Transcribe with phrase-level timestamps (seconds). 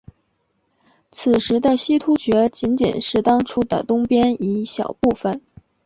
[1.11, 5.43] 此时的西突厥仅仅是当初的东边一小部分。